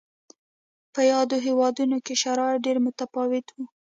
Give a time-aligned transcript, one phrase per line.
[0.93, 3.57] په یادو هېوادونو کې شرایط ډېر متفاوت و.